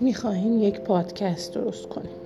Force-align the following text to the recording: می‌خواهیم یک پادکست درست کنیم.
می‌خواهیم 0.00 0.62
یک 0.62 0.80
پادکست 0.80 1.54
درست 1.54 1.88
کنیم. 1.88 2.23